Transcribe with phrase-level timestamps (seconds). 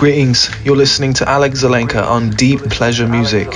[0.00, 3.52] Greetings, you're listening to Alex Zelenka on Deep Pleasure Music.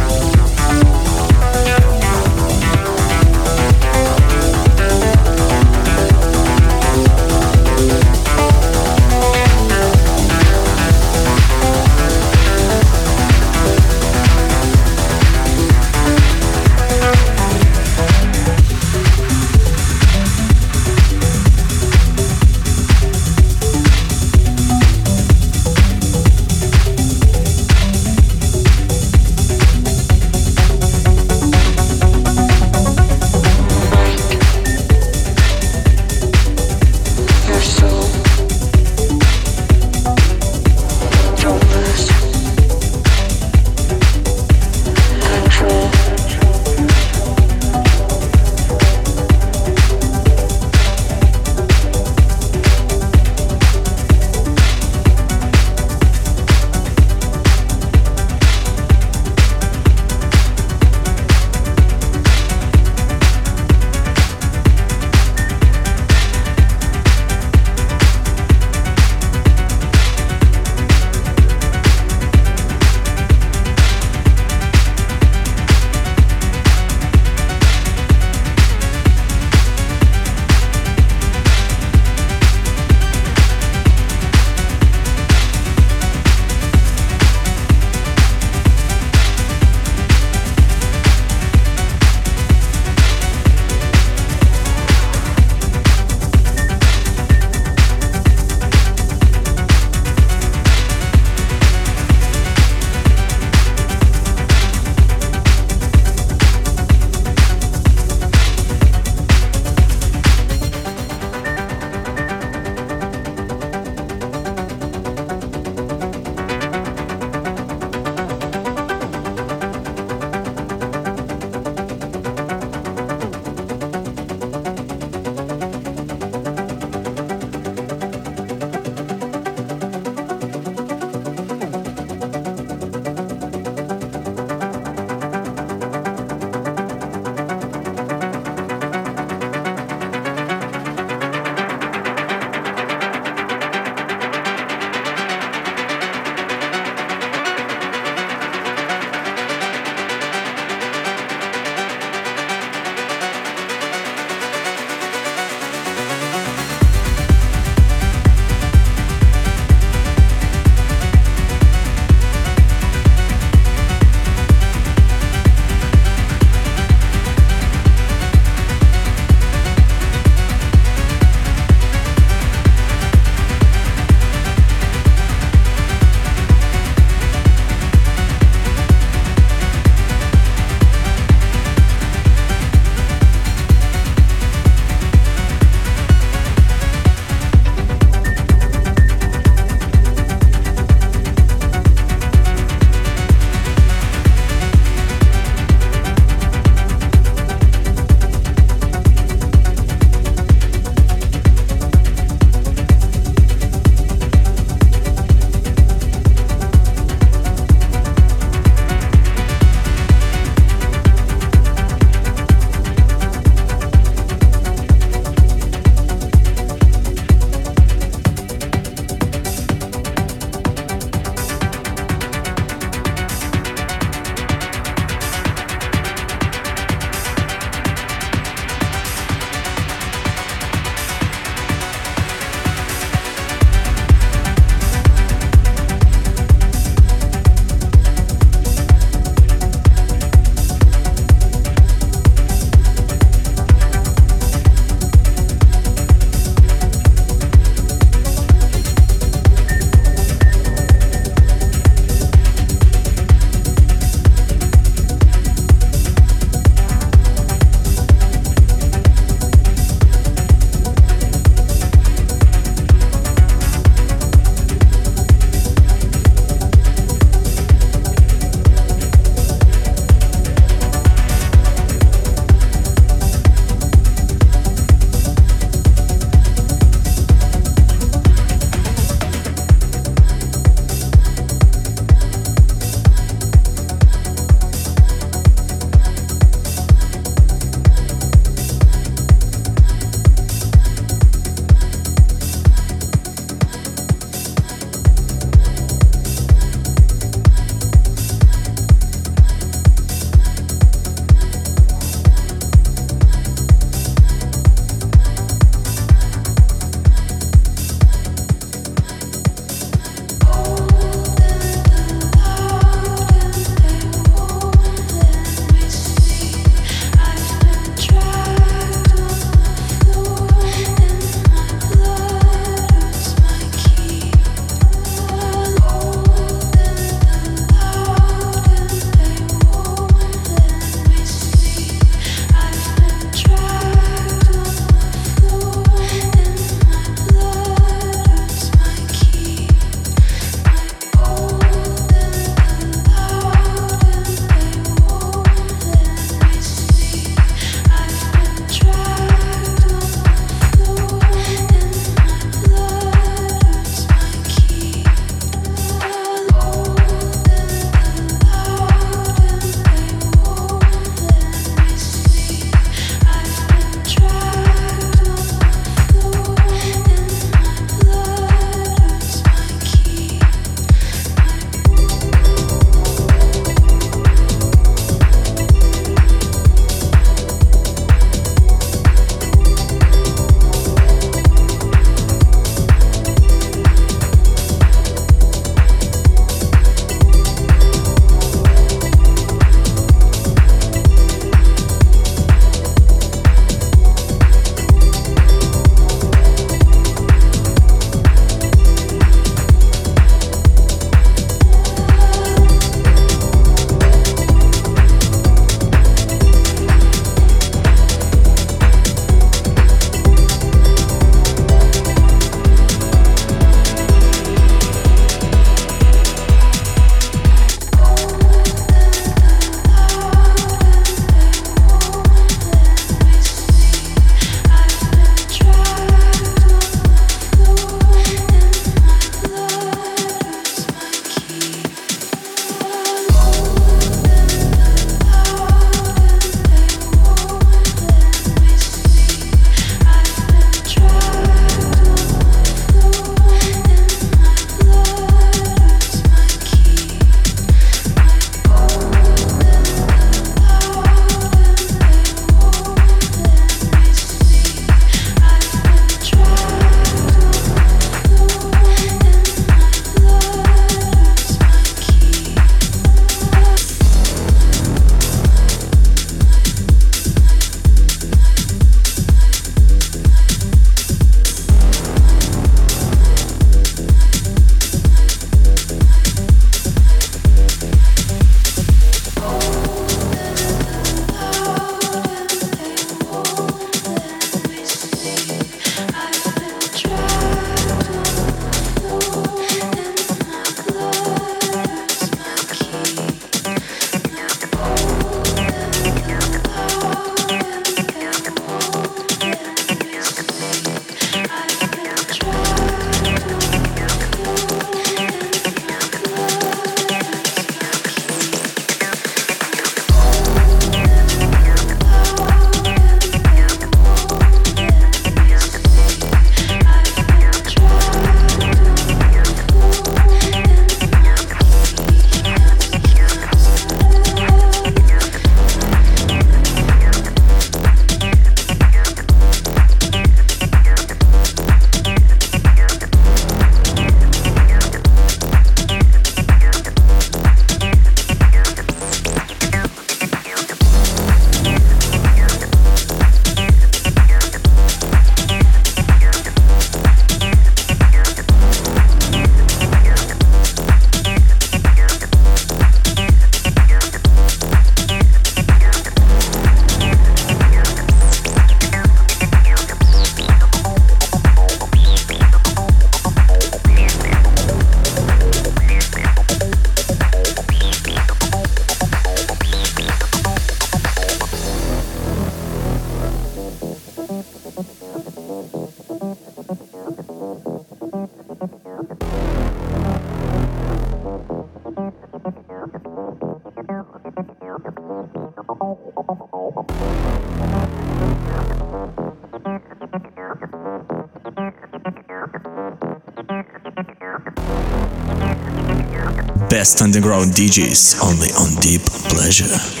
[596.81, 600.00] Best underground DJs only on Deep Pleasure.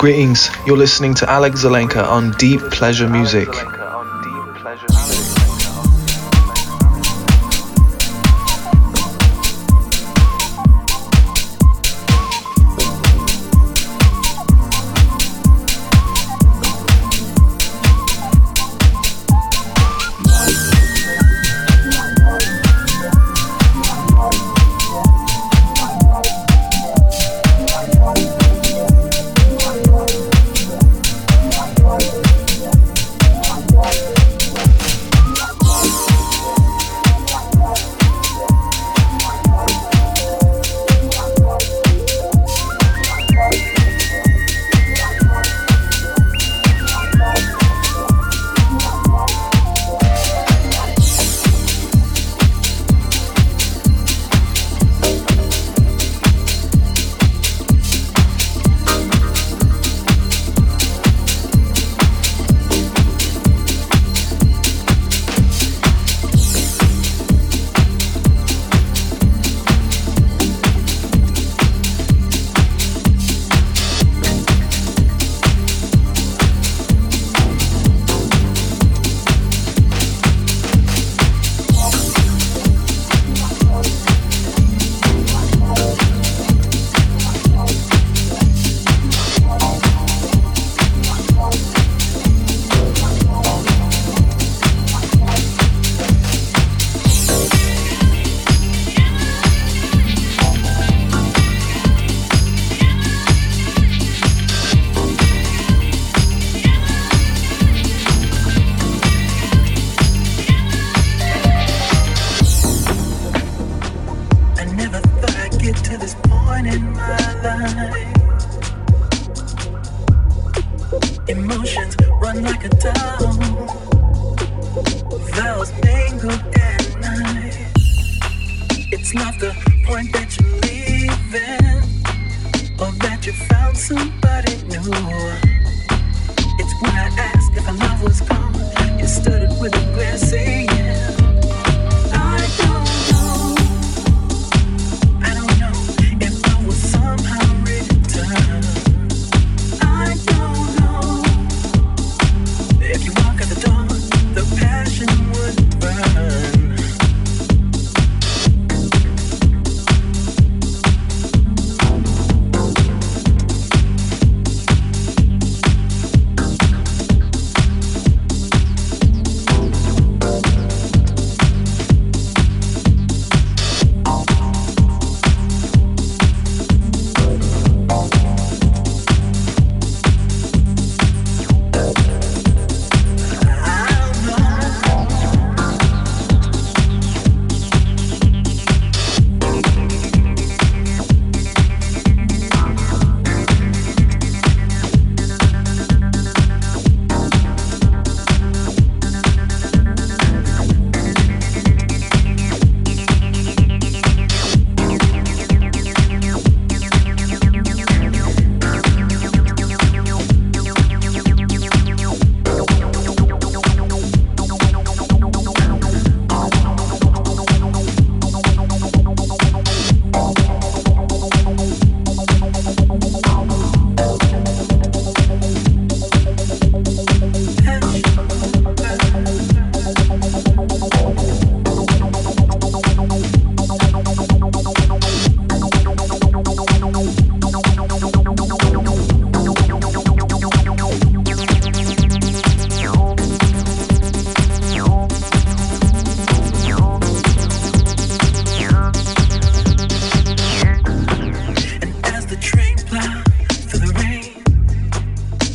[0.00, 3.50] Greetings, you're listening to Alex Zelenka on Deep Pleasure Music.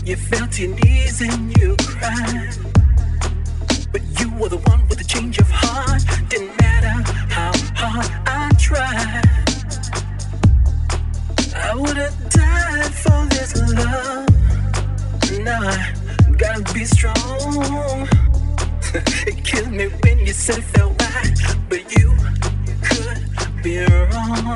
[0.05, 2.55] You felt your knees and you cried.
[3.91, 6.03] But you were the one with the change of heart.
[6.29, 7.01] Didn't matter
[7.33, 9.23] how hard I tried.
[11.55, 14.29] I would have died for this love.
[15.43, 15.93] Now I
[16.37, 18.07] gotta be strong.
[19.25, 21.33] it killed me when you said it felt right,
[21.67, 22.15] but you
[22.83, 24.55] could be wrong.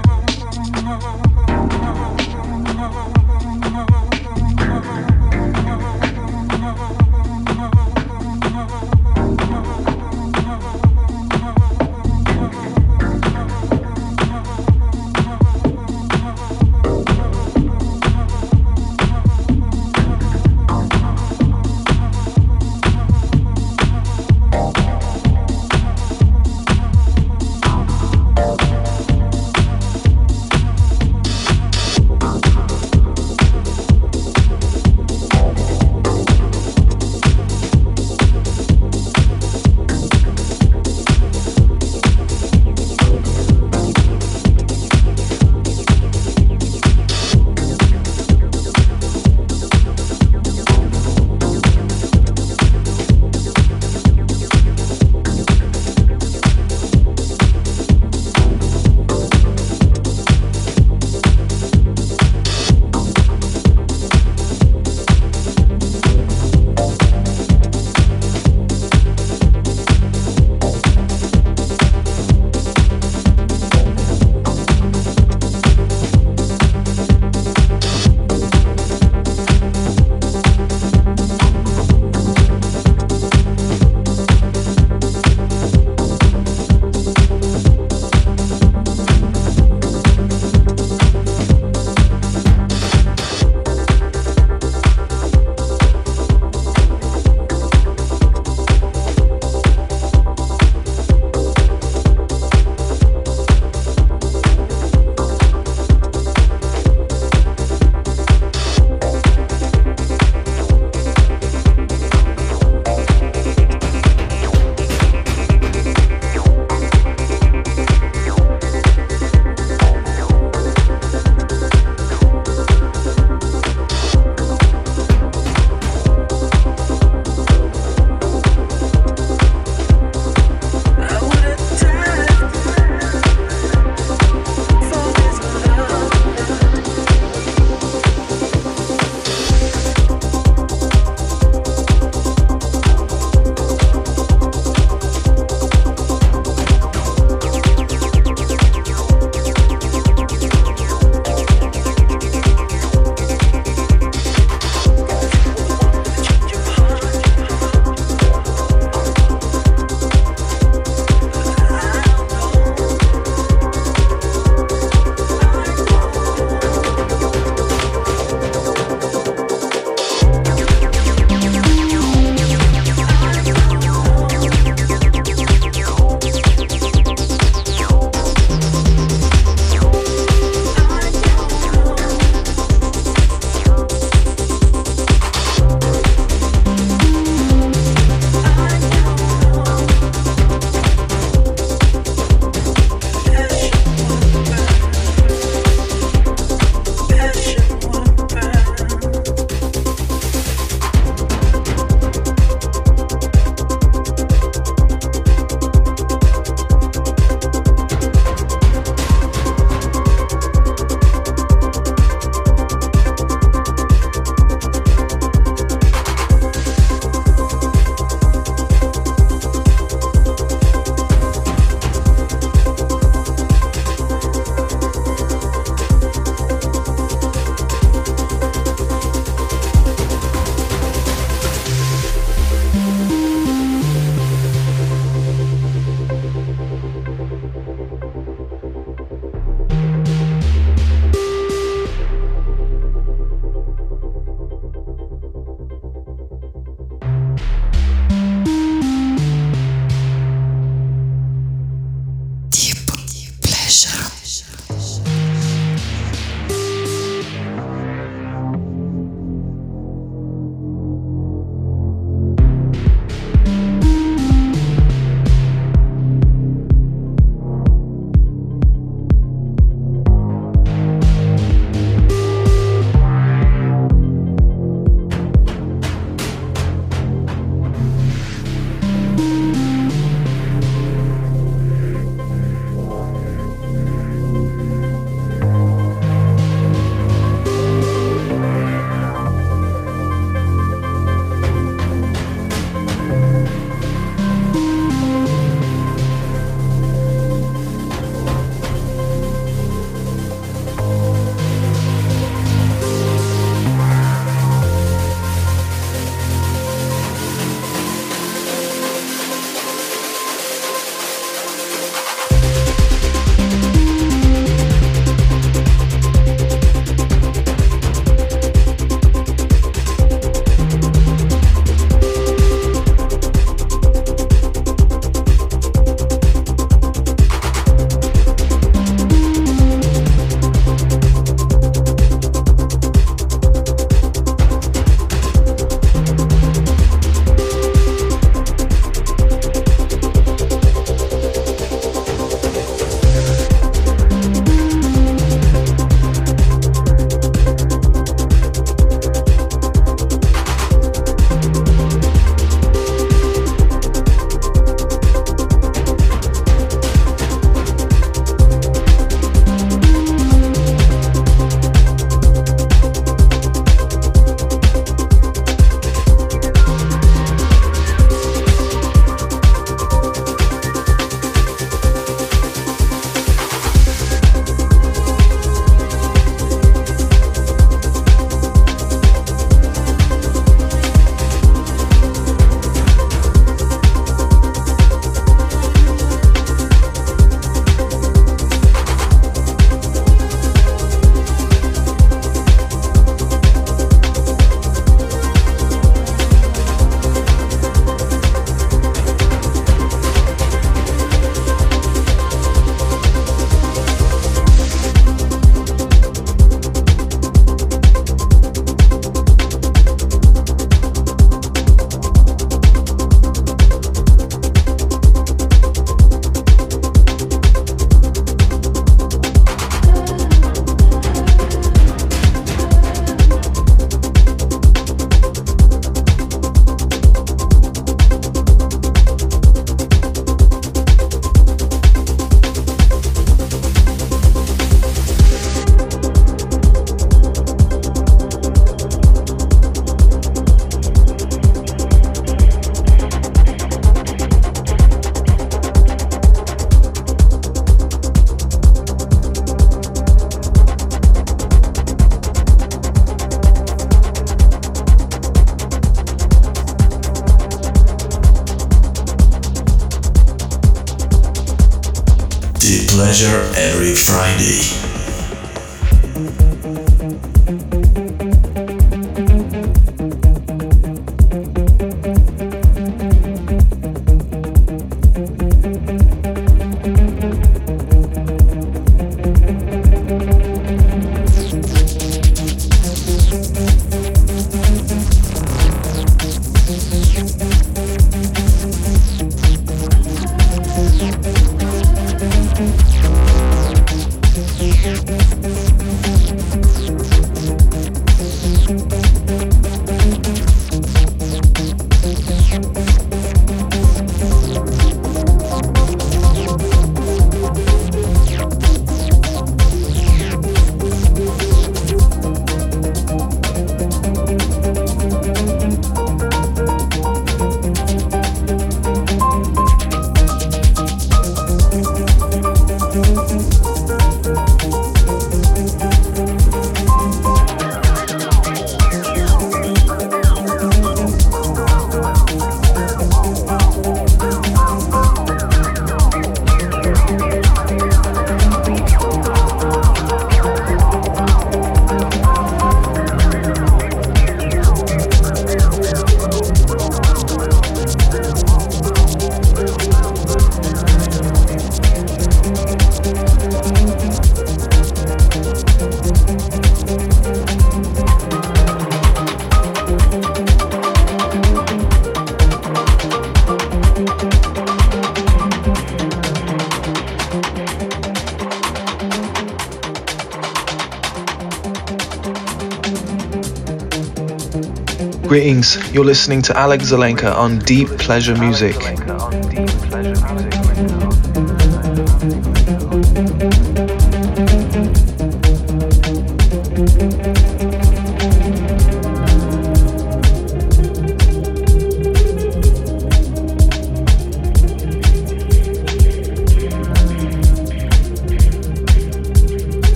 [575.30, 578.76] Greetings, you're listening to Alex Zelenka on Deep Pleasure Music.